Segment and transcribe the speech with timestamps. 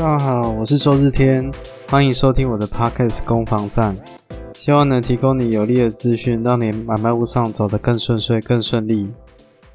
[0.00, 1.52] 大家好，我是周日天，
[1.86, 3.94] 欢迎收听我的 Podcast 攻防战，
[4.54, 9.12] 希望能提供你有力的资讯，让你买卖屋上走得更顺遂、更顺利。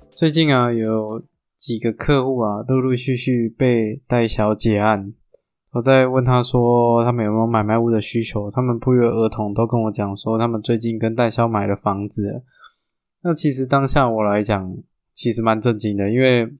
[0.10, 1.22] 最近啊，有
[1.56, 5.14] 几个客户啊，陆陆续续被代销结案。
[5.74, 8.50] 我在问他说，他们有没有买卖屋的需求？
[8.50, 12.42] 他们不约而同都跟我讲说，他们最近跟代销买了房子。
[13.22, 14.76] 那其实当下我来讲，
[15.14, 16.52] 其实蛮震惊的，因为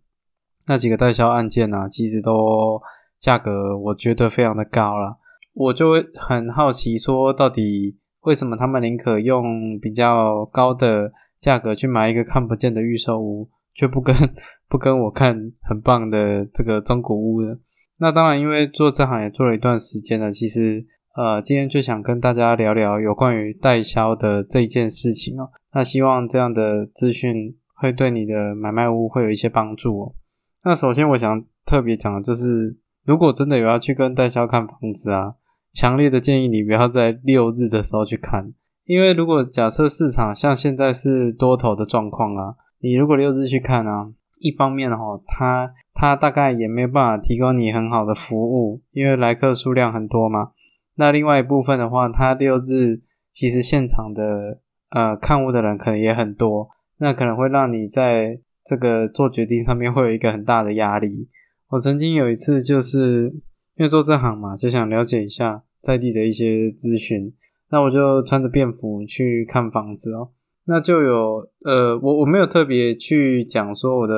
[0.68, 2.80] 那几个代销案件啊，其实都。
[3.26, 5.18] 价格我觉得非常的高了，
[5.54, 14.16] 我就会很好奇，说到底为什么他们宁可用比较高的价格去买一个看不见的预售屋，却不跟
[14.70, 17.58] 不跟我看很棒的这个中古屋呢？
[17.98, 20.86] 那当然，因为做这行也做了一段时间了，其实
[21.16, 25.50] 呃，今天就想跟大家聊聊有关于代销的这件事情哦。
[25.74, 30.14] 那希望这样的资讯会对你的买卖屋会有一些帮助哦。
[30.64, 32.78] 那首先我想特别讲的就是。
[33.06, 35.36] 如果真的有要去跟代销看房子啊，
[35.72, 38.52] 强烈的建议你不要在六日的时候去看，
[38.86, 44.98] 因为如果假设市场像现在是多头的状况啊，你如果六日去看啊，一方面哈，
[45.28, 50.52] 它它大概也没有办法提供你很好的服务，因为来客数量很多嘛。
[50.96, 54.60] 那另外一部分的话，它六日其实现场的
[54.90, 61.30] 呃看屋的人可能也很多，那可能会让你在这个做决定上面会有一个很大的压力。
[61.70, 63.34] 我曾经有一次，就是
[63.76, 67.34] 因为做这行嘛，就想了解一下在地的一些资讯，
[67.72, 70.30] 那我就穿着便服去看房子哦。
[70.66, 74.14] 那就有呃，我我没有特别去讲说我的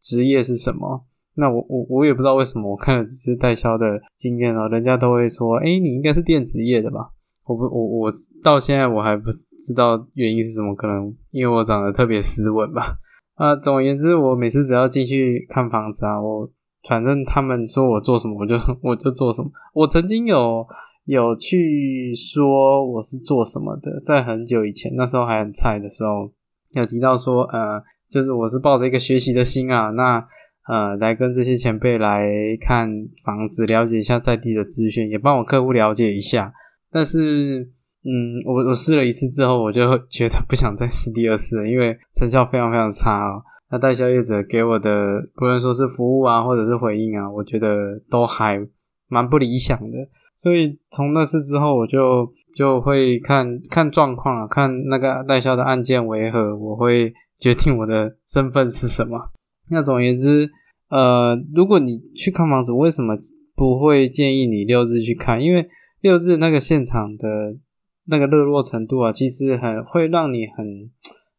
[0.00, 7.10] 职业是什么，那我我我也不知道为什么，我看了几次代销的经验哦，人家都会说，哎，你应该是电子业的吧？
[7.46, 8.10] 我不我我
[8.44, 9.24] 到现在我还不
[9.58, 12.98] 知道原因是什么，可能因为我长得特别斯文吧。
[13.34, 16.50] 啊，总而言之，我每次只要进去看房子啊，我。
[16.88, 19.50] 反正他们说我做什么，我就 我就做什么。
[19.74, 20.66] 我曾经有
[21.04, 26.30] 有去说我是做什么的，在很久以前，那时候还很菜的时候，
[26.70, 30.26] 有提到说，呃，就是我是抱着一个学习的心啊，那
[30.68, 32.28] 呃，来跟这些前辈来
[32.60, 32.88] 看
[33.24, 36.52] 房子，了解一下在地的资讯，也帮我客户了解一下。
[36.90, 37.68] 但是，
[38.04, 43.42] 嗯，我我试了一次之后，我就觉得不想再试第二次了，因为成效非常非常差哦。
[43.72, 48.60] 那代销业者给我的，不论说是服务啊，或者是回应啊，我觉得都还
[49.08, 49.96] 蛮不理想的。
[50.36, 59.30] 所以从那次之后，我就就会看看状况啊，看那个代销的案件为何，我会决定我的身份是什么。
[59.70, 60.50] 那总而言之，
[60.90, 63.16] 呃，如果你去看房子，为什么
[63.56, 65.42] 不会建议你六日去看？
[65.42, 65.66] 因为
[66.02, 67.56] 六日那个现场的
[68.04, 70.90] 那个热络程度啊，其实很会让你很。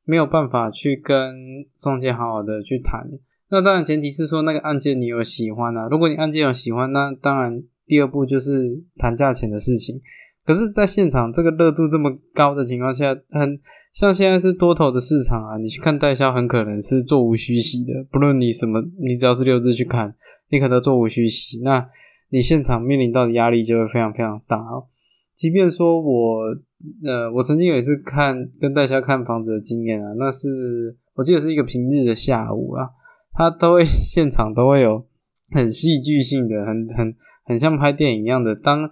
[0.05, 1.35] 没有办法去跟
[1.77, 3.09] 中介好好的去谈，
[3.49, 5.87] 那当然前提是说那个案件你有喜欢啊。
[5.89, 10.01] 如果你案件有喜欢，那当然第二步就是谈价钱的事情。
[10.45, 13.57] 可是，在现场这个热度这么高的情况下，很
[13.93, 17.93] 像现在是多头的市场啊，你去看代销很可能是座无虚席的。
[18.11, 20.13] 不论你什么，你只要是六字去看，
[20.49, 21.87] 你可能座无虚席，那
[22.27, 24.87] 你现场面临到的压力就会非常非常大哦。
[25.35, 26.55] 即便说我。
[27.01, 32.89] 呃，我曾经有一次看跟代销看房子的经验啊，那是我记得是一个平日的下午啊，
[33.31, 35.05] 他都会 现场都会有
[35.51, 38.89] 很戏剧性的、很很很像拍电影一样的，当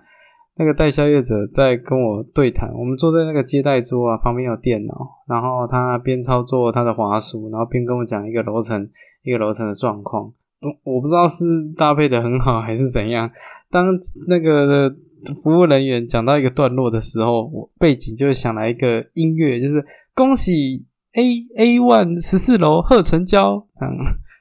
[0.55, 4.93] 那个代销业者在跟我对谈，我们坐在那个接待桌啊，旁边有电脑，
[5.27, 8.89] 然后他边操作他的滑鼠，然后边跟我讲一个楼层
[9.23, 10.31] 一个楼层的状况，
[10.61, 11.43] 我我不知道是
[11.75, 13.29] 搭配的很好还是怎样，
[13.69, 13.85] 当
[14.29, 14.95] 那个。
[15.43, 23.87] 服务人员讲到一个段落的时候，我背景就会想来一个音乐，就是恭喜 A A one 十四楼贺成交，嗯，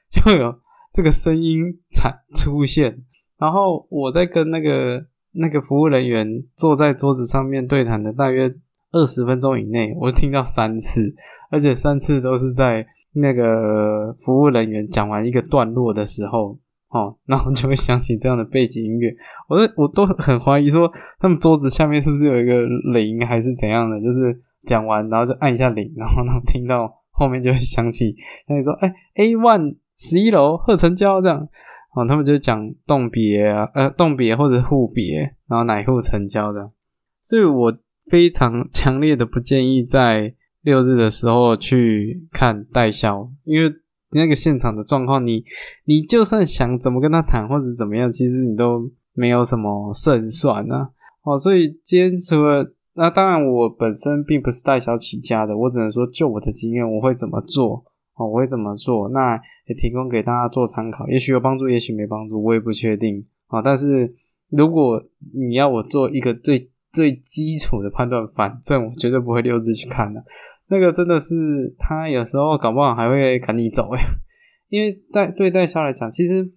[0.09, 0.55] 就有
[0.93, 3.03] 这个声音产出现。
[3.37, 8.53] 然后我在跟那个那个服务人员坐在桌子上面对谈的大约
[8.91, 11.15] 二十分钟以内，我听到三次，
[11.49, 16.57] 而且三次都是在那个服务人员讲完一个段落的时候。
[16.91, 19.13] 哦， 然后就会想起这样的背景音乐，
[19.47, 22.61] 我都我都很怀疑说，他们桌子下面是不是有一个
[22.93, 23.99] 铃还是怎样的？
[24.01, 28.15] 就是讲完，然后就按一下铃，然后呢听到后面就会响起，
[28.47, 31.47] 那你说，哎，A one 十一楼贺成交这样，
[31.95, 36.71] 哦，他们就讲动别啊，呃，动别或者户别，然后哪户成交的，
[37.23, 37.73] 所以我
[38.09, 43.73] 非常强烈的不建议在六日的时候去看代销，因为。
[44.11, 45.43] 那个现场的状况，你
[45.85, 50.91] 你就算想怎么跟他谈或者怎么样，其实你都没有什么胜算啊。
[51.23, 57.85] 哦，所以今天除了那，当然我本身并不是代销起家的，我只能说就我的经验，我会怎么做
[58.15, 63.61] 哦，我会怎么做，那也提供给大家做参考，也许有帮助，也许没帮助，我也不确定啊。
[63.61, 64.13] 但是
[64.49, 65.01] 如果
[65.33, 70.21] 你要我做一个最最基础的判断，反正我绝对不会六字去看的。
[70.71, 74.01] 那个真的是他有时候搞不好还会赶你走哎，
[74.69, 76.49] 因为代对代销来讲，其实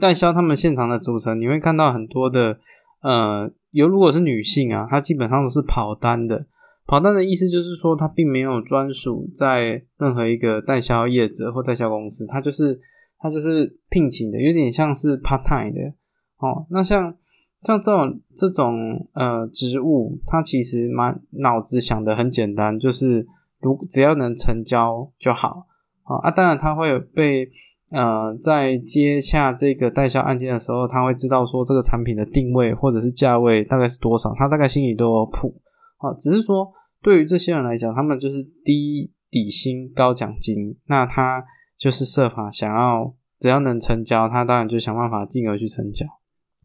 [0.00, 2.58] 代销他们现场的组成，你会看到很多的
[3.02, 6.46] 呃，有如果是女性啊，她基本上都是跑单的。
[6.86, 12.80] 跑单的意思就是说，她并没有专属在任何一个代销业者或代销公司，她就是
[13.18, 15.92] 她就是聘请的，有点像是 part time 的
[16.38, 16.66] 哦。
[16.70, 17.14] 那像
[17.60, 23.26] 像这种这种呃职务，它其实蛮脑子想的很简单，就是
[23.60, 25.66] 如只要能成交就好
[26.04, 26.30] 啊啊。
[26.30, 27.48] 当然，他会被
[27.90, 35.60] 呃在接下这个代销案件的时候，他会知道说这个产品的定位或者是价位大概是多少，他大概心里都有谱
[35.98, 36.12] 啊。
[36.18, 36.72] 只是说。
[37.00, 41.44] 对于这些人来讲，他们就是低底薪高奖金，那他
[41.78, 46.04] 就是设法想要，只要能成交，他当然就想办法进而去成交。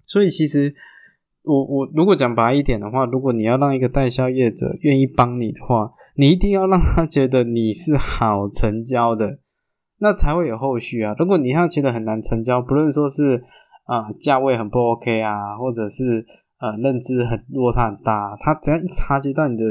[0.08, 0.74] 所以其实
[1.44, 9.40] 我我如果讲白一点的话，如果你要让一个代销业者愿意帮你的话，你一定要让他觉得你是好成交的，
[10.00, 11.16] 那才会有后续啊。
[11.18, 13.44] 如果你要觉得很难成交，不论说是
[13.86, 16.26] 啊价位很不 OK 啊，或者是
[16.60, 19.64] 呃认知很落差很大，他只要一察觉到你的。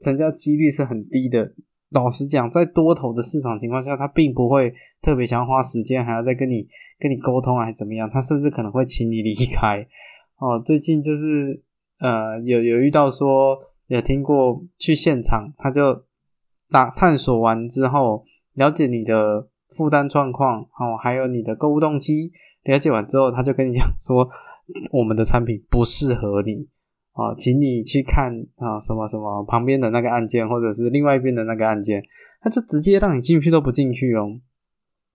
[0.00, 1.54] 成交几率是很低的。
[1.90, 6.66] 老实讲，在多头的市场情况下，他并不会特别想要花时间，还要再跟你
[6.98, 8.10] 跟你沟通，还是怎么样？
[8.10, 9.86] 他甚至可能会请你离开。
[10.36, 11.62] 哦，最近就是
[12.00, 13.56] 呃，有有遇到说，
[13.86, 16.04] 有听过去现场，他就
[16.70, 22.32] 打探索完之后，了解你的负担状况，哦，还有你的购物动机，
[22.64, 24.28] 了解完之后，他就跟你讲说，
[24.92, 26.68] 我们的产品不适合你。
[27.12, 32.02] 啊，请你去看啊，什么什么旁边的那个按键，或者是另外一边的那个按键，
[32.40, 34.40] 他就直接让你进去都不进去哦。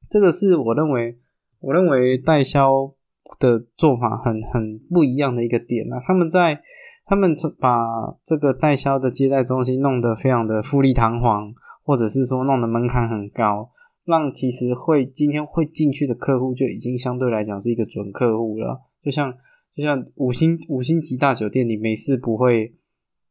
[0.10, 1.18] 这个是我认为，
[1.60, 2.94] 我认为代销
[3.38, 6.01] 的做法很很不一样的一个点啊。
[6.07, 6.62] 他们在
[7.09, 11.51] 他们把这个代销的接待中心弄得非常的富丽堂皇，
[11.83, 13.71] 或者是说弄得门槛很高，
[14.06, 19.33] 让其实会今天会进去的客户就已经相对来讲是一个准客户了，就像。
[19.75, 22.75] 就像五星五星级大酒店，你没事不会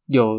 [0.06, 0.38] 有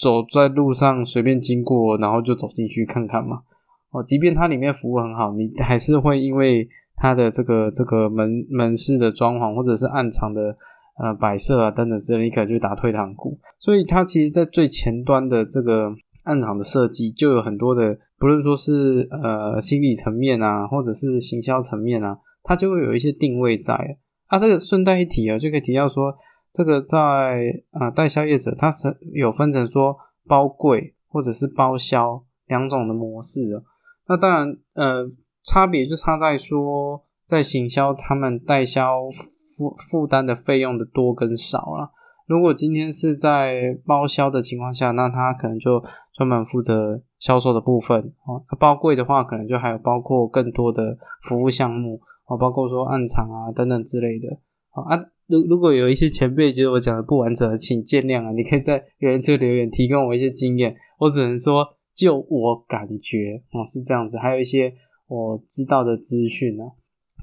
[0.00, 3.42] 走在路上随便经过，然后就走进去看看嘛。
[3.90, 10.56] 哦，即便它里面服务很好，你还是会因为它的这个这个门门市的装潢或者是暗藏的
[10.98, 13.38] 呃摆设啊等等之类，你可能就打退堂鼓。
[13.58, 15.92] 所以它其实，在最前端的这个
[16.24, 23.98] 暗场的设计，就有很多的，不论说是呃心理层面啊，或者是行销层面啊，它就会有一些定位在。
[24.26, 26.14] 啊，这个顺带一提啊，就可以提到说，
[26.52, 29.96] 这个在啊代销业者，它是有分成说
[30.26, 33.62] 包柜或者是包销两种的模式的。
[34.06, 35.10] 那当然，呃，
[35.44, 41.92] 差别就差在说，在行销他们代销负负担的费用的多跟少了。
[42.26, 45.82] 如果今天是在包销的情况下，那他可能就
[46.14, 48.42] 专门负责销售的部分哦。
[48.50, 52.00] 那包柜的话，可能就还有包括更多的服务项目。
[52.26, 54.28] 哦，包括说暗藏啊等等之类的。
[54.68, 58.30] 好啊，如如果有一些前辈觉得我讲的不完整，请见谅啊。
[58.32, 60.76] 你可以在留言处留言，提供我一些经验。
[60.98, 64.18] 我只能说，就我感觉哦是这样子。
[64.18, 64.74] 还有一些
[65.06, 66.68] 我知道的资讯啊，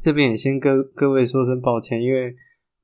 [0.05, 2.35] 这边也先跟各位说声抱歉，因为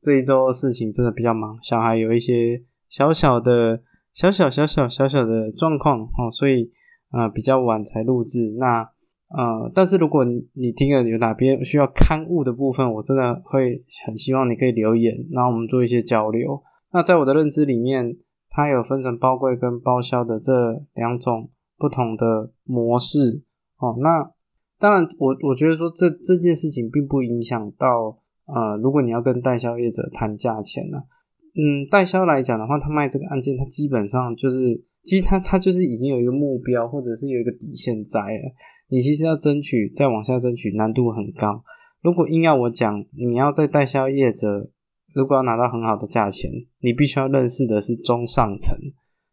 [0.02, 3.80] 这一周事情真的比较忙，小孩有一些小小的、
[4.12, 6.72] 小小小小小小的状况哦，所以
[7.12, 8.56] 啊比较晚才录制。
[8.58, 8.90] 那。
[9.34, 16.62] 呃，但是如果你听了有哪边需要刊物的部分，我真的会很希望你可以留言，然后我们做一些交流。
[16.92, 18.18] 那在我的认知里面，
[18.50, 23.42] 它有分成包柜跟包销的这两种不同的模式。
[23.78, 24.30] 哦，那
[24.82, 30.98] 当然，我我觉得说这这件事情并不影响到呃，如果你要跟代销业者谈价钱呢，
[31.54, 38.52] 嗯，代销来讲的话，他卖这个案件，他基本上就是，其实他他就是已经有一个目标，或者是有一个底线在了。
[38.90, 41.64] 你其实要争取，再往下争取难度很高。
[42.02, 44.72] 如果硬要我讲，你要在代销业者，
[45.14, 48.76] 如果要拿到很好的价钱，你必须要认识的是中上层，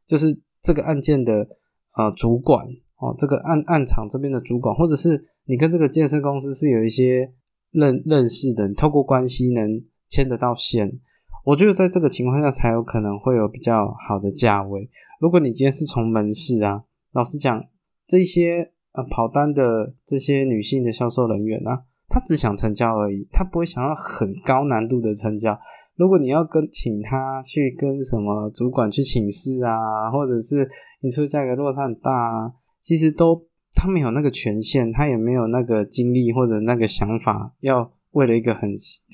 [0.07, 0.27] 就是
[0.61, 1.49] 这个案件的
[1.97, 2.67] 呃主管
[2.99, 7.33] 哦，这个案案场这边的主管，或者是你跟这个健身公司是有一些
[7.71, 11.01] 认认识的，透过关系能牵得到线。
[11.45, 14.89] 我觉得在这个情况下才有可能会有比较好的价位。
[15.21, 17.65] 如果你今天是从门市啊，老实讲
[18.07, 18.73] 这些。
[18.93, 21.71] 呃，跑单的这些女性的销售人员呢，
[22.09, 25.57] 她只想成交而已，她不会想要很高难度的成交。
[25.95, 30.69] 如果你要跟请她去跟什么主管去请示啊，或者是
[31.01, 38.71] 你出价格落差很大，啊，其实都他没有那个权限，他也没有那个精力或者那个想法，要为了一个很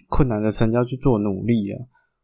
[0.09, 1.79] 困难的成交去做努力啊。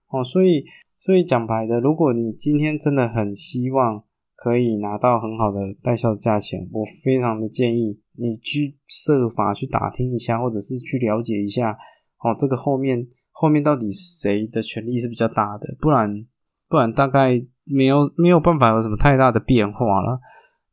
[0.08, 0.64] 哦，所以
[0.98, 4.02] 所以讲白的，如果你今天真的很希望
[4.36, 11.72] 可以拿到很好的代销价钱，我非常的建议你去设法去打听一下，或者是去了解一下，
[12.20, 16.26] 哦，这个后面后面到底谁的权利是比较大的，不然
[16.68, 20.20] 不然大概没有没有办法有什么太大的变化了。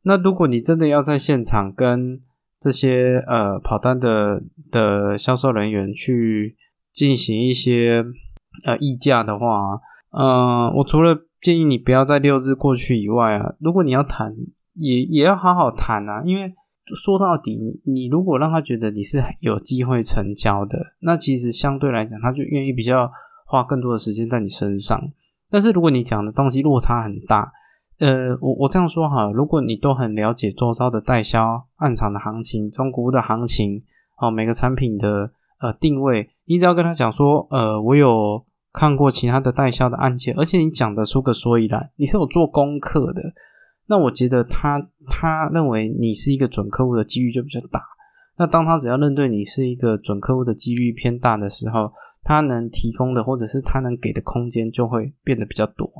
[0.08, 2.18] 那如果你真的要在现场跟
[2.58, 6.56] 这些呃跑单的的销售人员去
[6.94, 8.02] 进行一些
[8.64, 9.78] 呃议价的话，
[10.10, 14.34] 呃，我除了建议你不要在六日过去以外啊，如果你要谈，
[14.72, 16.54] 也也要好好谈啊，因为
[16.86, 23.10] 说到底，你你如果让他觉得你是有机会成交的，那其实相对来讲，他就愿意比较
[23.46, 24.98] 花更多的时间在你身上。
[25.50, 27.52] 但是如果你讲的东西落差很大，
[27.98, 33.82] 呃，我我这样说哈，如果你都很了解周遭的代销暗场的行情、中古屋的行情，
[34.20, 43.20] 哦，每个产品的呃定位，你只要跟他讲说，呃，我有看过其他的代销的案件，而且你讲得出个所以然，你是有做功课的，
[43.86, 47.82] 那我觉得他他认为你是一个准客户的几率就比较大。
[48.36, 55.90] 那当他只要认对你是一个准客户的几率偏大的时候，他能提供的或者是他能给的空间就会变得比较多。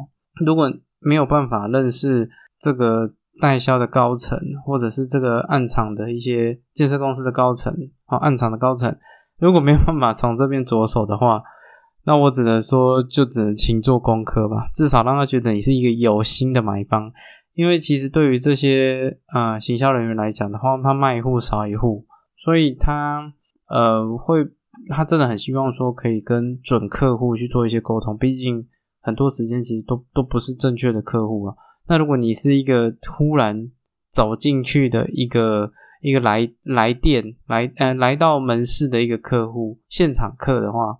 [0.46, 2.28] 如果没有办法认识
[2.58, 7.72] 这个代销的高层，或者是这个暗场的一些建设公司的高层，
[8.04, 8.96] 好，暗场的高层，
[9.38, 11.42] 如果没有办法从这边着手的话，
[12.04, 17.12] 那我只能说，就只能勤做功课吧，至少让他觉得你是一个有心的买方。
[17.54, 23.32] 因为其实对于这些呃行销人员来讲的话，他卖一户少一户，所以他
[23.68, 24.44] 呃会，
[24.88, 28.66] 他真的很希望说可以跟准客户去做一些沟通，毕竟。
[29.00, 31.54] 很多时间其实都都不是正确的客户啊。
[31.86, 33.70] 那如果你是一个突然
[34.10, 40.98] 走进去的一个一个来来电来呃来到门市的一个客户现场客的话，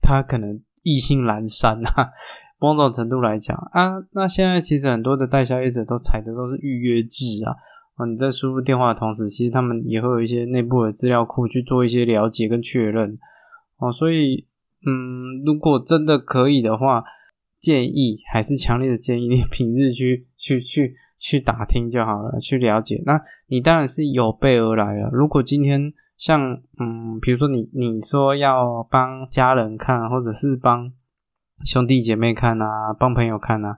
[0.00, 2.10] 他可能意兴阑珊啊。
[2.58, 7.54] 某种程度来讲啊，那现在其实很多的代销业者都采的都是预约制啊。
[7.96, 13.18] 啊，你在输入电话的同时，其实他们也会有一些内部的资料库去做一些了解跟确认。
[13.78, 14.46] 哦，所以
[14.86, 17.04] 嗯，如果真的可以的话。
[17.64, 23.02] 建议还是强烈的建议你 平日去去去去打听就好了，去了解。
[23.06, 25.08] 那你当然是有备而来了。
[25.10, 26.40] 如果今天像
[26.78, 30.92] 嗯，比如说你你说要帮家人看，或者是帮
[31.64, 33.70] 兄弟姐妹看啊，帮朋友看啊，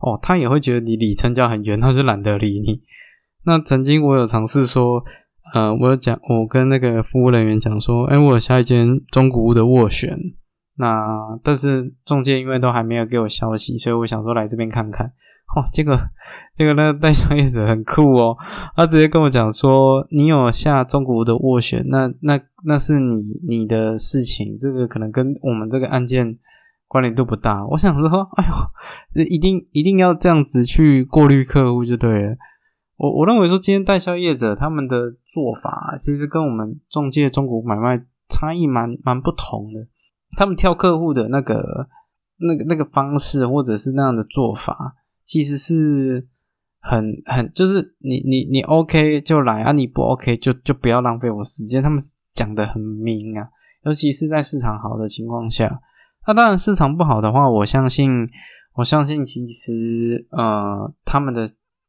[0.00, 2.82] 哦，他也会觉得你离成交很远，他就懒得理你。
[3.46, 5.02] 那曾经我有尝试说，
[5.54, 10.18] 呃，我有讲，我跟那个服务人员讲说，哎，我有下一间中古屋的斡旋。
[10.80, 15.12] 那但是中介因为都还没有给我消息，所以我想说来这边看看。
[15.56, 15.98] 哇，这个
[16.56, 18.36] 这个那个代销业者很酷哦，
[18.76, 23.16] 他直接跟我讲说，你有下中国的斡旋，那那那是你
[23.48, 26.38] 你的事情，这个可能跟我们这个案件
[26.86, 27.66] 关联度不大。
[27.66, 32.36] 我想说，哎呦，一定一定要这样子去过滤客户就对了。
[32.96, 39.80] 我我认为说，今天代销业者他们的做法，其实跟我们中介中国买卖差异蛮蛮不同的。
[40.36, 41.88] 他们挑客户的那个、
[42.38, 44.94] 那个、那个方式，或者是那样的做法，
[45.24, 46.26] 其实是
[46.80, 51.82] 很、很，就是你、你、你 OK 就来啊，你不 OK 就就不要浪费我时间。
[51.82, 51.98] 他们
[52.32, 53.48] 讲的很明啊，
[53.84, 55.80] 尤其是在市场好的情况下。
[56.26, 58.10] 那当然，市场不好的话，我相信，
[58.76, 61.44] 我相信其实呃，他们的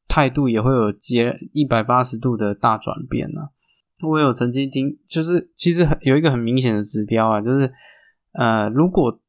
[0.08, 3.42] 态度也会有接一百八十度的大转变呢。
[4.02, 7.72] 我有曾经听，就是其实很有一个很明显的指标啊，就是。
[8.34, 9.20] 呃，如果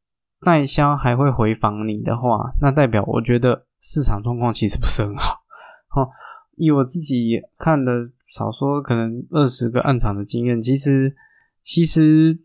[0.45, 5.41] 代销还会回访你的话，那代表我觉得市场状况其实不是很好。
[5.95, 6.09] 哦，
[6.57, 7.93] 以我自己看的，
[8.27, 11.15] 少说可能二十个暗场的经验，其实
[11.61, 12.41] 其实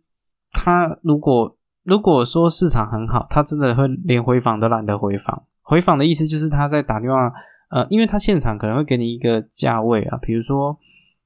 [0.52, 5.44] 他如果如果说市场很好，他真的会连回访都懒得回访。
[5.62, 7.32] 回访的意思就是他在打电话，
[7.70, 10.78] 呃，因为他现场可能会给你一个价位啊，比如说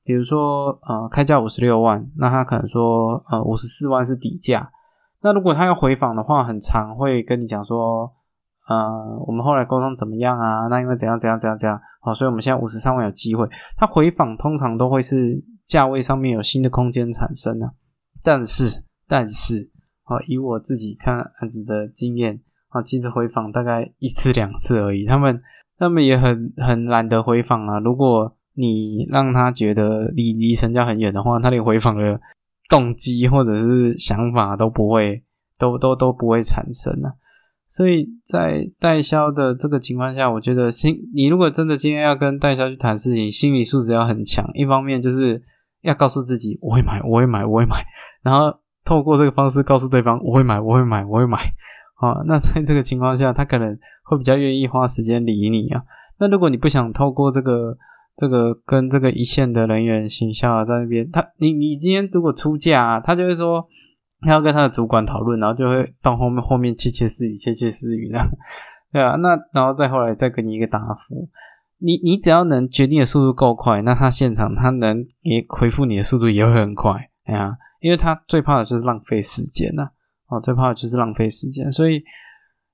[0.04, 4.72] 比如说呃开价五十六万，那他可能说呃五十四万是底价。
[5.24, 8.12] 那如果他要回访的话，很常会跟你讲说，
[8.68, 10.68] 呃，我们后来沟通怎么样啊？
[10.68, 13.48] 那因为怎样怎样怎样怎样，好，所以我们现在五十三万有机会。
[13.78, 17.72] 他回访通常都会是价位上面有新的空间产生啊。
[18.24, 19.70] 但是，但是，
[20.06, 25.06] 啊，以我自己看案子的经验啊，其实回访大概一次两次而已。
[25.06, 25.40] 他们
[25.78, 27.80] 他们也很很懒得回访啊。
[27.80, 32.20] 如果你让他觉得离离成交很远的话，他连回访的。
[32.72, 35.22] 动机或者是想法都不会，
[35.60, 37.12] 都都都不会产生啊。
[37.68, 44.50] 所以在代销的这个情况下，我觉得心，你如果真的今天要跟代销去谈事情，心理素质要很强。
[44.54, 45.44] 一方面就是
[45.82, 47.86] 要告诉自己，我会买，我会买，我会买。
[48.24, 51.38] 然后透过这个方式告诉对方我会买，我会买，我会买。
[51.96, 55.84] 啊，那 在这个情况下，他可能会比较愿意花时间理你啊。
[56.20, 57.78] 那如果你不想透过这个
[58.22, 63.68] 这个跟这个一线的人员行销啊，在那边，他你你今天如果出价，啊，他就会说
[64.20, 68.20] 他要跟他的主管讨论，然后就会到后面后面窃窃私语，窃窃私语的，
[68.94, 69.16] 对啊。
[69.16, 71.28] 那然后再后来再给你一个答复，
[71.80, 76.92] 你你只要能决定的速度够快，那他现场他能也回复你的速度也会很快，
[77.24, 79.90] 哎呀，因为他最怕的就是浪费时间呐。
[80.28, 82.04] 哦，最怕的就是浪费时间，所以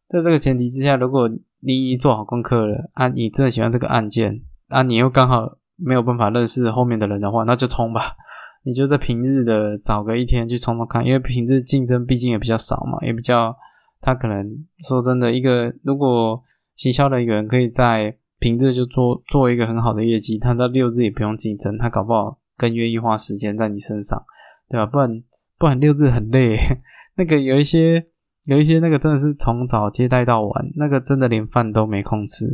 [0.10, 1.30] 在这个前提之下，如果
[1.62, 8.16] 你已经做好功课了啊，你真的喜欢这个案件啊，你又刚好没有办法认识后面的人的话，那就冲吧！
[8.64, 13.56] 你就在平日的找个一天去冲冲看，因为平日竞争毕竟也比较少嘛，也比较
[14.02, 16.42] 他可能说真的，一个如果
[16.76, 24.22] 行销人员可以在平日就做做一个很好的业绩，他到六日也不用竞争，他搞不好更愿意花时间在你身上，
[24.70, 24.86] 对吧？
[24.86, 25.24] 不然
[25.58, 26.58] 不然六日很累。
[27.16, 28.06] 那个有一些
[28.44, 32.46] 有一些那个真的是从早接待到晚，那个真的连饭都没空吃，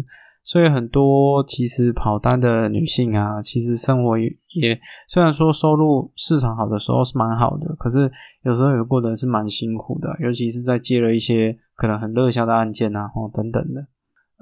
[0.43, 8.11] 所以很多其实跑单的女性啊，其实生活也虽然说收入市场好的时候是蛮好的，可是
[8.43, 13.87] 有时候也过得是蛮辛苦的，尤其是在接了一些可能很热销的案件啊，哦等等的，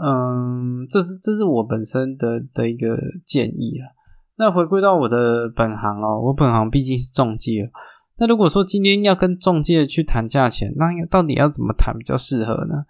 [0.03, 3.93] 嗯，这是这是我本身的的一个建议啊。
[4.37, 7.69] 那回归到我的本行哦，我本行毕竟是中介。
[8.17, 12.85] 那如果说今天要跟中介去谈价钱，那到底要怎么谈比较适合呢？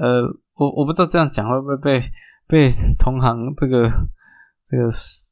[0.00, 0.22] 呃，
[0.54, 2.02] 我我不知道这样讲会不会被
[2.48, 3.88] 被同行这个
[4.66, 4.88] 这个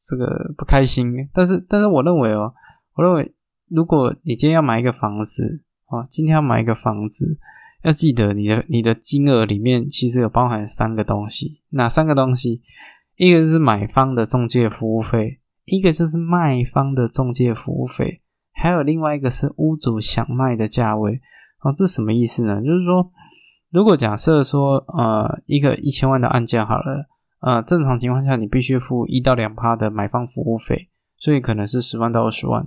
[0.09, 1.12] 这个不开心。
[1.33, 2.52] 但是但是我认为哦，
[2.94, 3.35] 我认为
[3.68, 7.38] 如果你今天要买一个房子哦，今天要买一个房子，
[7.83, 12.62] 要记得你的你的金额里面其实有包含三个东西，哪三个东西？
[13.16, 18.23] 一个是买方的中介服务费，一个就是卖方的中介服务费。
[18.52, 21.21] 还有另外一个是屋主想卖的价位，
[21.60, 22.60] 哦，这什么意思呢？
[22.62, 23.10] 就是说，
[23.75, 27.06] 如果假设说，呃，一个一千万的案件好了，
[27.41, 32.65] 呃，正常情况下你必须付一到两趴的买方服务费，所以可能是十万到二十万。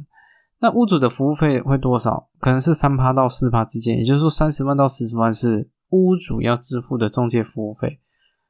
[0.60, 2.28] 那屋主的服务费会多少？
[2.42, 8.02] 可能是三趴到四趴之间，也就是说三十万到四十万是屋主要支付的中介服务费。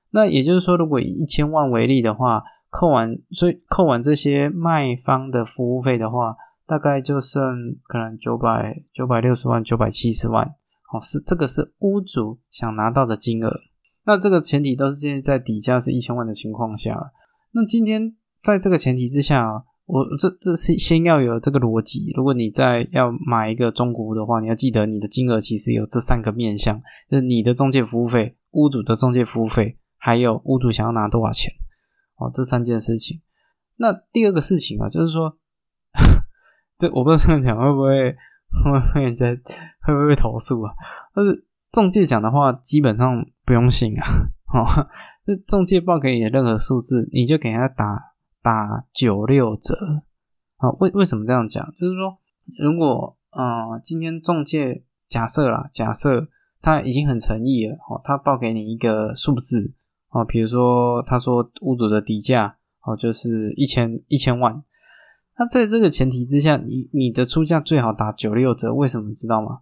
[0.10, 2.42] 那也就是说，如果以一千万为例的话，
[2.72, 6.36] 扣完所以扣完这些卖方的服务费的话。
[6.70, 7.42] 大概就剩
[7.88, 10.54] 可能九百九百六十万九百七十万，
[10.92, 13.54] 哦，是这个是屋主想拿到的金额。
[14.06, 17.12] 那这个前提都是建立在底价是一千万的情况下。
[17.52, 22.12] 那今天在这个前提之下，我这这是先要有这个逻辑。
[22.16, 31.54] 如果你在要买一个中古屋的话，你要记得你的金额其实有这三个面向，就是你的中介服务费、屋主的中介服务费，还有屋主想要拿多少钱。
[32.18, 33.22] 哦，这三件事情。
[33.76, 35.38] 那第二个事情啊，就是说。
[36.78, 38.16] 这我不知道这样讲会不会
[38.64, 39.26] 会被人家
[39.82, 40.74] 会不会投诉啊？
[41.14, 44.06] 但是中介讲的话基本上不用信啊。
[44.54, 44.64] 哦，
[45.26, 49.76] 这中介报给你的任何数字，你就给他打打九六折。
[50.56, 51.66] 啊，为为什么这样讲？
[51.74, 52.18] 就是说，
[52.58, 56.30] 如果啊，今天中介假设啦，假设
[56.62, 59.74] 他已经很诚意了，哦，他报给你一个数字，
[60.10, 64.64] 哦，比如说他说屋主的底价，哦，就是一千一千万。
[65.40, 69.60] 那在这个前提之下，你你的出价最好打九六折，为什么知道吗？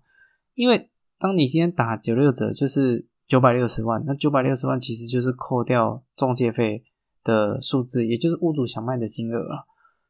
[0.54, 6.82] 因为当你今天打九六折，就是九百六十万，那九百六十万其实就是扣掉中介费
[7.26, 9.66] 的数字，也就是屋主想卖的金额了。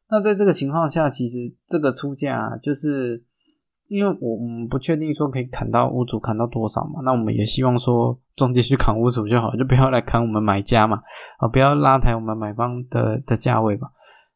[0.08, 3.24] 那在这个情况下，其实这个出价就是
[3.88, 11.02] 因为我们不确定说可以砍到屋主砍到多少嘛，那我们也希望说中介去砍屋主就好，就不要来砍我们买家嘛，
[11.38, 13.88] 啊，不要拉抬我们买方的的价位嘛，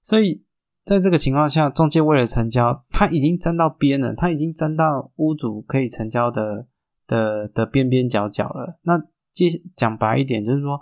[0.02, 0.44] 所以。
[0.90, 6.66] 在这个情况下，中介为了成交，他已经沾到边了，他已经沾到屋主可以成交的
[7.06, 8.80] 的的边边角角了。
[8.82, 9.00] 那
[9.32, 10.80] 接讲白一点，就是说，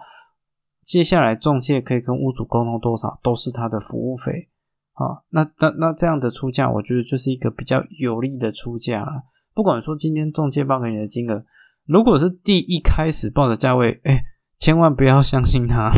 [0.82, 4.48] 接下来中介可以跟屋主沟通多少，都是他的服务费
[4.94, 5.20] 啊。
[5.28, 9.24] 那那那这样的出价，我觉得就是一个比较有利的出价了。
[9.52, 11.44] 不管说今天中介报给你的金额，
[11.84, 14.24] 如果是第一开始报的价位，哎。
[14.58, 15.90] 千万不要相信他，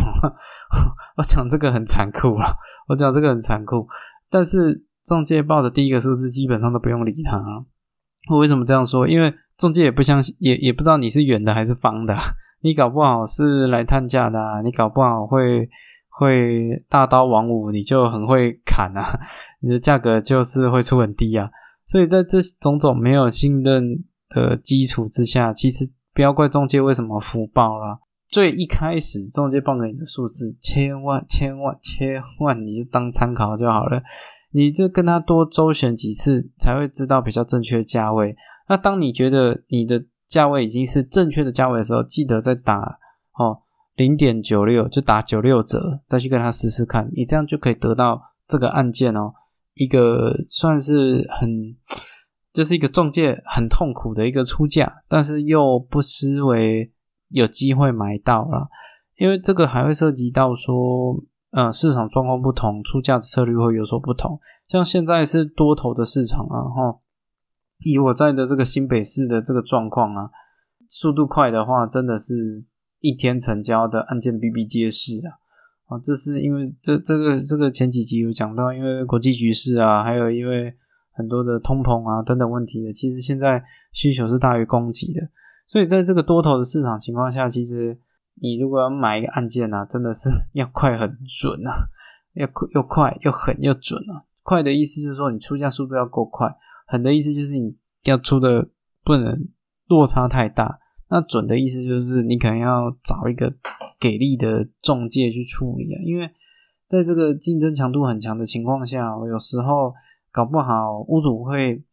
[1.17, 2.57] 我讲这个很残酷了，
[2.89, 3.89] 我讲这个很残酷。
[4.29, 7.43] 但是中介报的第一个数字基本上都不用理他。
[8.31, 9.09] 我为什么这样说？
[9.09, 12.17] 因为中介也不相信，也也不知道你是圆的还是方的。
[12.63, 15.67] 你搞不好是来探价的，你搞不好会
[16.11, 19.19] 会大刀王五，你就很会砍啊，
[19.61, 21.49] 你的价格就是会出很低啊。
[21.87, 28.01] 所以在这种种没有信任的基础之下，其实不要怪中介为什么浮报了。
[28.31, 34.01] 最一开始中介报给你的数字，千万千万千万你就当参考就好了，
[34.53, 38.37] 你就跟他多周旋几次，才会知道比较正确的价位。
[38.69, 43.01] 那当你觉得你的价位已经是正确的价位的时候，记得再打
[43.37, 43.63] 哦
[43.97, 49.33] 零点九六，就打九六折，再去跟他试试看，你这样就可以得到这个案件哦，
[49.75, 51.75] 一个算是很，
[52.53, 56.93] 这是一个中介很痛苦的一个出价，但是又不失为
[57.31, 58.69] 有机会买到了，
[59.17, 61.25] 因为这个还会涉及到说。
[61.53, 64.39] 呃，市场状况不同，出价的策略会有所不同。
[64.69, 67.01] 像现在是多头的市场啊，哈，
[67.81, 70.31] 以我在的这个新北市的这个状况啊，
[70.87, 72.65] 速度快的话，真的是
[73.01, 75.43] 一天成交的案件比比皆是啊。
[75.87, 80.73] 啊，这是因为这这个这个前几集有讲到，因为国际局势啊，还有因为
[81.11, 83.61] 很多的通膨啊等等问题的，其实现在
[83.93, 85.29] 需求是大于供给的，
[85.71, 87.99] 所以在这个多头的市场情况下，其实。
[88.43, 91.91] 你如果要买一个按键呢， 真的是要快很准啊，
[92.33, 94.25] 要快又快又狠又准啊。
[94.43, 96.49] 快的意思就是说你出价速度要够快，
[96.87, 98.71] 狠的意思就是你要出的
[99.05, 99.47] 不能
[99.89, 100.79] 落差太大。
[101.11, 103.53] 那准的意思就是你可能要找一个
[103.99, 106.31] 给力的中介去处理啊，因为
[106.87, 109.93] 在这个竞争强度很强的情况下，有时候
[110.33, 111.85] 搞不好屋主会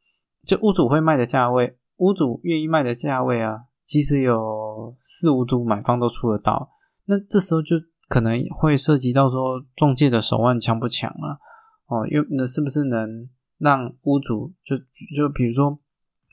[0.46, 3.62] 就屋主会卖的价位，屋主愿意卖的价位啊。
[3.86, 6.70] 其实有四五组买方都出得到，
[7.06, 7.78] 那这时候就
[8.10, 11.40] 可能会涉及到说中介的手腕强不强啊？
[11.88, 13.30] 哦，又那是不是能
[13.60, 15.80] 让屋主就就比如说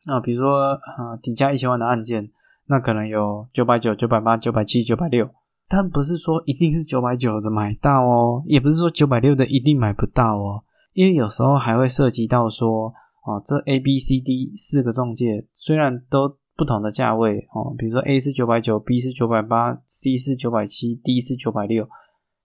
[0.08, 2.28] 啊，比如说啊底价一千万的案件，
[2.66, 5.30] 那可能有九百九、九百八、九百七、九百六，
[5.68, 12.92] 但不是说一定是九百九的买到哦，也不是说九百六的一定买不到哦，因为有时候还会涉及到说
[13.24, 16.38] 哦，这 A、B、C、D 四个中介虽然都。
[16.56, 21.88] 不同的价位哦，比如说 A 是九百九，B 是九百八，C 是九百七，D 是九百六。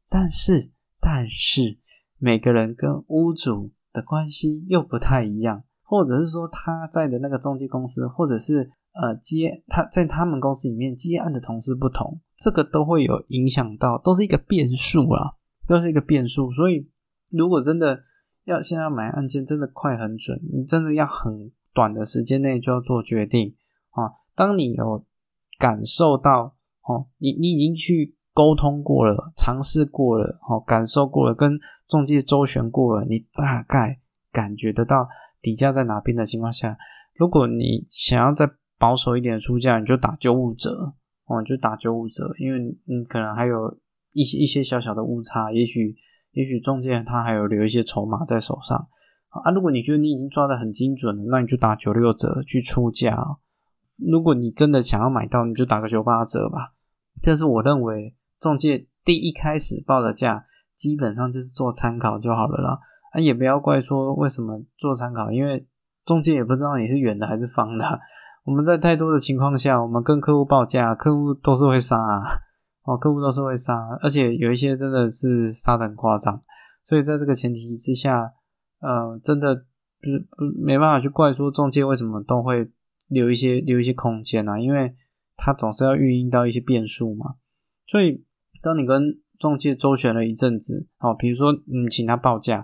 [0.10, 1.78] 但是，但是
[2.18, 15.36] 每个人跟屋主的关系又不太一样，或者是说他在的那个中介公司，或者是呃接他在他们公司里面接案的同事不同，这个都会有影响到，都是一个变数啊，
[15.68, 16.52] 都是一个变数。
[16.52, 16.90] 所以，
[17.32, 18.02] 如果真的
[18.50, 23.56] 要现在买案件，真的快很准，你真的要很短的时间内就要做决定。
[23.92, 25.06] 啊，当你有
[25.58, 34.00] 感受到哦，你你已经去沟通过了，尝试过了，哦，感受过了，跟中介周旋过了，你大概
[34.32, 35.08] 感觉得到
[35.42, 36.78] 底价在哪边的情况下，
[37.16, 40.94] 如果你想要再保守一点出价，你就打九五折
[41.26, 43.78] 哦，就打九五折，因为你可能还有
[44.14, 45.96] 一些一些小小的误差，也许
[46.32, 48.78] 也许中介他还有留一些筹码在手上
[49.30, 49.52] 啊。
[49.52, 53.18] 如果你觉得你已经抓的很精准了，那你就打九六折去出价。
[53.98, 56.74] 如果你真的想要买到，你就打个九八折吧。
[57.22, 62.80] 这是我认为中介第一开始报的价，基本上就是做参考就好了啦。
[63.12, 65.68] 啊，也不要怪说为什么做参考，因为
[66.06, 68.00] 中介也不知道你是圆的还是方的。
[68.46, 72.24] 我们在太多的情况下，我们跟客户报价，客户都是会杀啊，
[72.90, 76.42] 哦，客户都是会杀，而且有一些真的是杀的很夸张。
[76.84, 78.34] 所以在这个前提之下，
[78.80, 82.72] 呃，真的不不没办法去怪说中介为什么都会。
[83.10, 84.96] 留一些留一些空间啊，因为
[85.36, 87.38] 它总是要预应到一些变数嘛。
[87.88, 88.24] 所以，
[88.62, 89.02] 当你跟
[89.40, 92.64] 中介周旋了一阵子，哦，比如说你请他报价，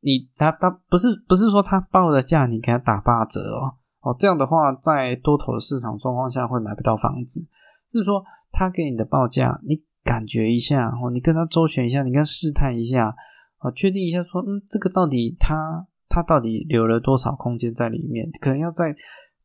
[0.00, 7.46] 你他他不是不是说他报的价你给他打八折哦，哦这样的话在多头的市场状况下会买不到房子。
[7.92, 8.20] 就是说
[8.54, 13.14] 他给你的报价，你感觉一下哦，你跟他周旋一下，你跟他试探一下，
[13.58, 18.94] 啊，确定一下说，嗯，这个到底他他到底留了多少空间在里面，可能要再。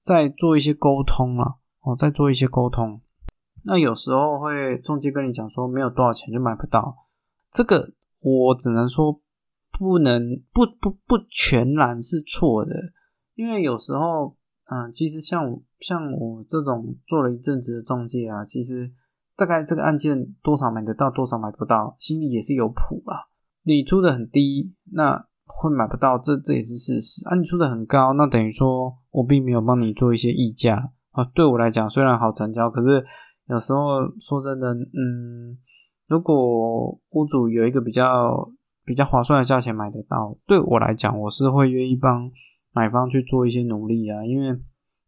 [0.02, 3.02] 再做一些沟通了哦，再做一些沟通。
[3.66, 6.96] 那有时候会中介跟你讲说没有多少钱就买不到，
[7.52, 7.92] 这个
[8.22, 9.22] 我只能说
[9.78, 12.72] 不能不不不全然是错的，
[13.36, 14.38] 因为有时候
[14.72, 18.90] 嗯，其实像像我这种做了一阵子的中介啊，其实
[19.40, 23.32] 大概这个案件多少买得到，多少买不到，心里也是有谱啊。
[23.64, 25.26] 你出的很低，那。
[25.62, 27.28] 会买不到，这这也是事实。
[27.28, 31.24] 啊，你出的很高，那等于说我并没有帮你做一些溢价啊。
[31.34, 33.04] 对我来讲，虽然好成交，可是
[33.48, 35.58] 有时候说真的，嗯，
[36.08, 38.50] 如果屋主有一个比较
[38.86, 42.32] 比较划算的价钱买得到，对我来讲，我是会愿意帮
[42.72, 44.24] 买方去做一些努力啊。
[44.24, 44.58] 因为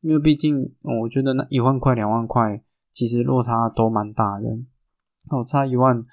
[0.01, 4.47] 因为毕竟我觉得那一万块、两万块，其实落差都蛮大的。
[5.29, 6.05] 哦，差一万。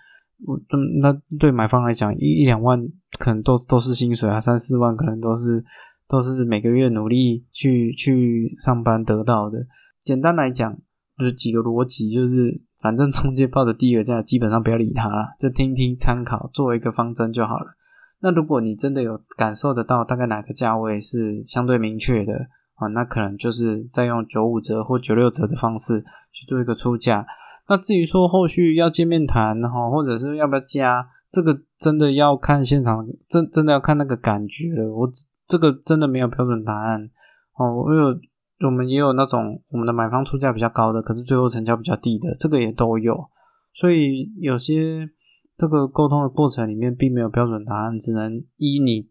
[0.47, 2.81] 我嗯，那对买方来讲，一一两万
[3.19, 5.65] 可能都都是薪水啊，三四万可能都是
[6.07, 9.67] 都是每个月努力去去上班得到的。
[10.05, 10.79] 简单来讲，
[11.19, 17.75] 就是几个逻辑，就是反正中介报的第一个价，基本上不要理他了，就听听参考，作为一个方针就好了。
[18.21, 22.47] 那如果你真的有感受得到大概哪个价位是相对明确的
[22.79, 26.01] 啊，那可能就是在用九五折或九六折的方式
[26.33, 27.27] 去做一个出价。
[27.69, 34.91] 那至于说后续要见面谈哈，或者是要不要加，这个真的要看现场，真真的要看那个感觉了。
[34.91, 35.11] 我
[35.47, 37.11] 这个真的没有标准答案
[37.59, 37.83] 哦。
[37.83, 38.19] 我有
[38.65, 43.29] 我们也有那种我们的买方出价比较高的，可是最后成交比较低的，这个也都有。
[43.75, 45.11] 所以有些
[45.57, 49.09] 这个沟通的过程里面并没有标准答案，只能依你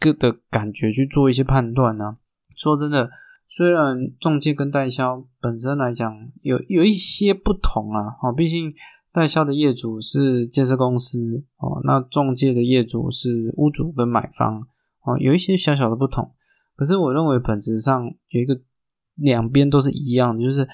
[0.00, 2.16] 个的感觉去做一些判断呢。
[2.60, 3.08] 说真的。
[3.52, 8.72] 虽然中介跟代销本身来讲有有一些不同啊，哦，毕竟
[9.12, 14.60] 代销的业主是建设公司哦，那中介的业主是屋主跟买方
[15.02, 16.30] 哦，有一些小小的不同。
[16.76, 18.56] 可是我认为本质上有一个
[19.16, 20.68] 两边都是一样的，就是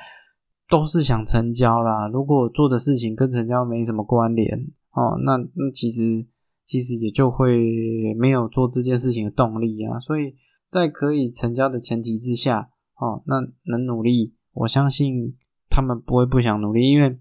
[0.69, 2.07] 都是想成交啦。
[2.09, 4.55] 如果做的事情跟成交没什么关联
[4.93, 6.27] 哦，那那其实
[6.67, 10.35] 其实也就会没有做这件事情的动力啊，所以。
[10.71, 13.37] 在可以成交的前提之下，哦，那
[13.71, 15.37] 能努力，我相信
[15.69, 16.91] 他们不会不想努力。
[16.91, 17.19] 因为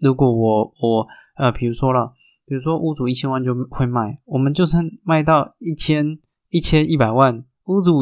[0.00, 2.12] 如果我我呃，比如说了，
[2.46, 6.18] 比如说屋主一千万就会卖，我们就算卖到一千
[6.50, 7.98] 一千一百万，屋主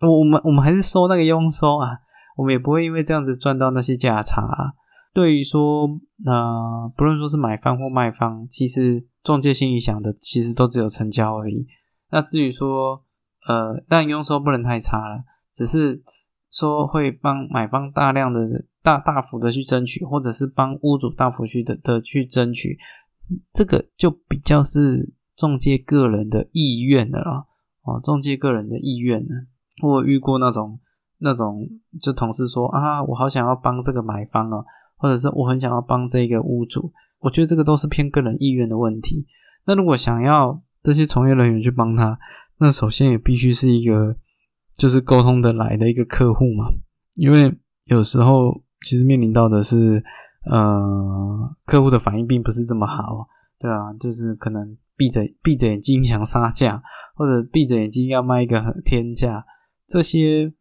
[0.00, 1.98] 我我们我们还是收那个佣收啊，
[2.36, 4.42] 我们也不会因为这样子赚到那些价差。
[4.42, 4.74] 啊
[5.14, 5.88] 对于说，
[6.26, 11.66] 呃，不论说是买方或卖方，其实中介心里想的其实都只有成交而已。
[12.10, 13.02] 那至于说，
[13.48, 16.02] 呃，但佣收不能太差了，只是
[16.50, 18.44] 说会帮买方大量的
[18.82, 22.78] 大大幅的去争取，或者是帮屋主大幅去的的去争取，
[23.54, 27.46] 这个就比较是中介个人的意愿的了。
[27.84, 29.34] 哦，中介个人的意愿呢，
[29.82, 30.78] 我遇过那种
[31.16, 31.66] 那种
[32.02, 34.62] 就同事说啊，我好想要帮这个买方哦，
[34.98, 39.26] 或者是我很想要帮这个屋主，我觉得这个都是偏个人意愿的问题。
[39.64, 42.18] 那如果想要这些从业人员去帮他。
[42.60, 44.16] 那首先也必须是一个，
[44.76, 46.66] 就是沟通的来的一个客户嘛，
[47.16, 50.02] 因为有时候其实面临到的是，
[50.50, 56.82] 呃，客户的反应并不是这么好，对啊，就是可能闭着闭着眼睛想杀价，
[57.14, 59.44] 或者闭着眼睛要卖一个天价，
[59.86, 60.52] 这些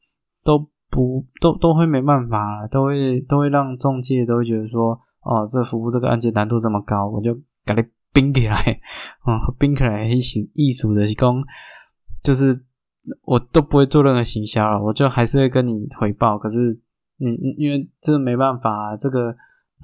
[0.43, 0.59] 都
[0.91, 7.33] 不都都会没办法了，都会都会让中介都会觉得说，哦，这服务这个案件难度这么高，我就
[7.65, 7.83] 给你
[8.13, 8.55] 冰起来，
[9.25, 11.43] 嗯，冰起来一术艺术的工。
[12.23, 12.65] 就是
[13.23, 16.37] 我都不会做任何行销了，我就还是会跟你回报。
[16.37, 16.79] 可是
[17.17, 17.27] 你
[17.57, 19.33] 因为这没办法，这个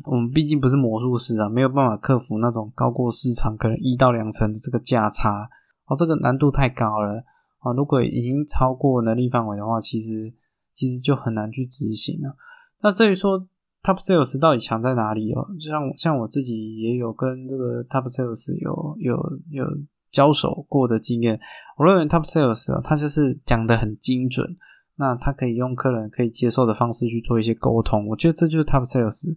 [0.06, 5.50] 我们毕竟不是魔术师啊，没有办法克服那种高过市场可能一到两成的这个价差
[5.86, 7.24] 哦，这个难度太高了
[7.60, 7.72] 啊！
[7.72, 10.34] 如果已经超过能力范围的话，其实
[10.74, 12.36] 其实就很难去执行了。
[12.82, 13.40] 那至于说
[13.84, 15.48] Top Sales 到底强在哪里哦？
[15.60, 19.66] 就像像我自己也有跟这个 Top Sales 有有有。
[20.14, 21.38] 交手过的经验，
[21.78, 24.56] 我认为 Top Sales，他就是讲的很精准，
[24.96, 29.34] 那他可以用客人可以接受的方式去做一些沟通，我觉得这就是 Top Sales，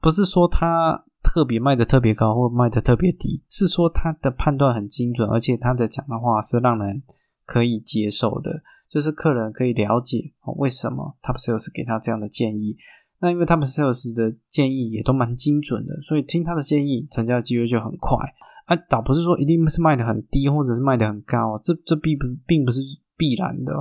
[0.00, 7.02] 不是说他特别卖的特别高或卖的特别低，是说他的判断很精准，而且他在讲的话是让人
[7.44, 12.76] 可以接受的，就是客人可以了解为什么 Top Sales 给他这样的建议，
[13.20, 18.18] 那因为 Top Sales 的建议也都蛮精准的，所以听他的建议，成交机会就很快。
[18.66, 22.80] 啊，倒不是说一定是卖的很低，或者是卖的很高，这这并不并不是
[23.16, 23.72] 必然的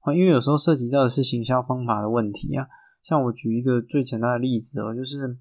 [0.00, 2.66] 啊，因为有时候涉及到的是行销方法的问题啊。
[3.02, 5.36] 像我举一个最简单的例子哦，就是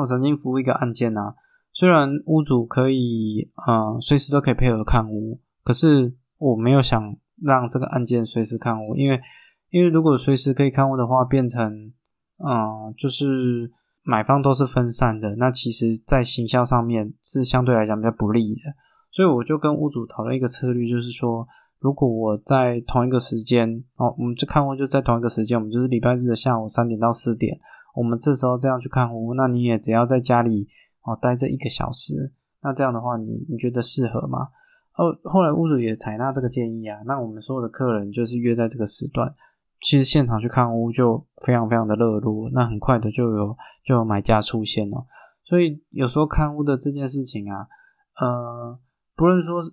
[0.00, 1.34] 我曾经服务一个案件啊，
[1.72, 9.20] 虽然屋主可以啊随时都可以配合看屋，可是我没有想让这个案件随时看屋，因为
[9.70, 11.92] 因为如果随时可以看屋的话，变成
[12.36, 13.72] 嗯就是。
[14.08, 18.62] 买方都是分散的，那其实在行销上面是相对来讲比较不利的，
[19.10, 21.46] 所以我就跟屋主讨论一个策略，就是说，
[21.78, 27.60] 如果我在同一个时间，哦，我们就看屋就在同一个时间，我们就是礼拜日的下午三点到四点，
[27.94, 30.66] 我们这时候这样去看屋，那你也只要在家里
[31.02, 34.48] 哦待这一个小时，那这样的话，你你觉得适合吗？
[34.96, 39.34] 哦，后来屋主也采纳这个建议啊，那我们所有的客人就是约在这个时段。
[39.80, 45.06] 其实现场去看屋就非常非常的热络，那很快的就有就有买家出现了。
[45.44, 47.66] 所以有时候看屋的这件事情啊，
[48.20, 48.78] 呃，
[49.14, 49.70] 不论说是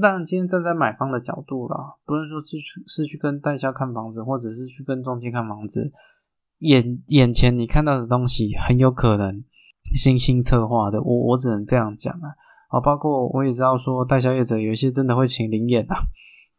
[0.00, 5.92] 当然今天站在买方的角度啦，不论说是去是去跟代销看房子，或者是去跟中介看房子，
[6.58, 9.42] 眼眼前你看到的东西很有可能
[10.02, 11.02] 精心策划的。
[11.02, 12.30] 我我只能这样讲啊，
[12.68, 15.96] 啊，包括我也知道说代销业者有一些真的会请灵眼啊，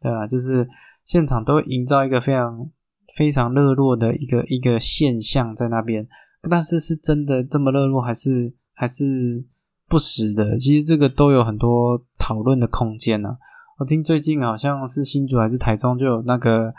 [0.00, 0.26] 对吧？
[0.26, 0.68] 就是
[1.04, 2.70] 现场都会营造一个非常。
[3.16, 6.06] 非常热络的一个一个现象在那边，
[6.48, 9.44] 但是是真的这么热络，还是还是
[9.88, 10.56] 不实的？
[10.56, 13.36] 其实这个都有很多讨论的空间呢。
[13.78, 16.72] 我听最近好像是新竹还是台中就有那个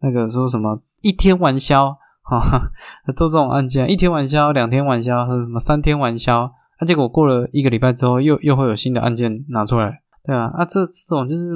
[0.00, 2.70] 那个说什么一天完销，哈，
[3.14, 11.52] 做这种案件，一天完销，两天完销，或者什么三天完销，那结果过了一个礼拜之后，又又会有新的案件拿出来，对啊，啊，这这种就是，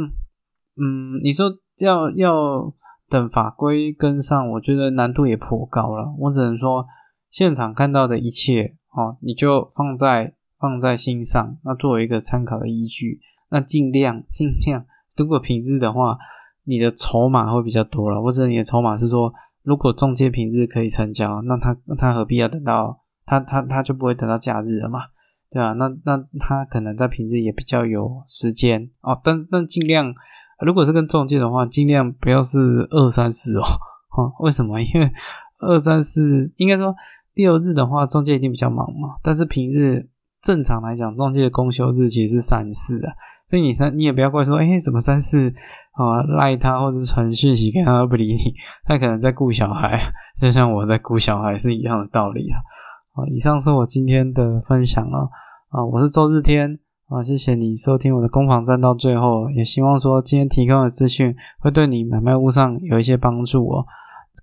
[0.77, 1.47] 嗯，你说
[1.79, 2.73] 要要
[3.13, 6.15] 等法规跟上，我觉得难度也颇高了。
[6.19, 6.87] 我只能说，
[7.31, 13.21] 现场看到的一切，哦，你就放在放在心上，那作为一个参考的依据。
[13.51, 16.17] 那尽量尽量，如果平日的话，
[16.65, 18.23] 你的筹码会比较多了。
[18.23, 19.31] 或者你的筹码是说，
[19.63, 25.01] 如果中介平日可以成交，那他他何必要等到他他他就不会等到假日了嘛？
[25.51, 25.75] 对吧？
[25.75, 29.21] 那那他可能在平日也比较有时间哦。
[29.23, 30.15] 但但尽量，
[30.65, 33.63] 如果是跟中介的话，尽量不要是二三四哦。
[34.17, 34.81] 哦，为什么？
[34.81, 35.11] 因为
[35.61, 36.95] 二三四应该说
[37.35, 39.17] 六日的话，中介一定比较忙嘛。
[39.23, 40.09] 但是平日
[40.41, 43.09] 正常来讲，中介的公休日其实是三四的。
[43.49, 45.53] 所以你三，你也不要怪说，哎，怎么三四
[45.93, 50.01] 啊赖他，或者传讯息给他都不理你，他可能在顾小孩，
[50.41, 52.57] 就像我在顾小孩是一样的道理啊。
[53.13, 55.29] 啊，以上是我今天的分享了
[55.69, 56.79] 啊，我是周日天
[57.13, 63.85] 啊，谢谢你收听我的攻防战到最后，也希望说今天提供的资讯会对你买卖屋上有一些帮助哦。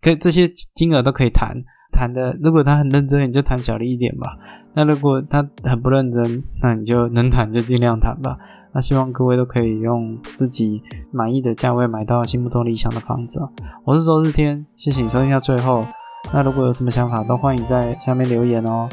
[0.01, 1.57] 可以这些金额都可以谈
[1.91, 4.35] 谈的，如果他很认真，你就谈小利一点吧。
[4.75, 8.37] 那如果他很不认真，那你就能谈就尽量谈吧。
[8.71, 10.79] 那希望各位都可以用自己
[11.11, 13.41] 满意的价位买到心目中理想的房子。
[13.83, 15.83] 我是周日天，谢谢你收听到最后。
[16.31, 18.87] 那如果有什么想法，都欢迎在下面留言哦。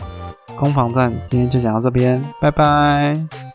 [0.58, 3.45] 攻防战今天就讲到这边，拜拜。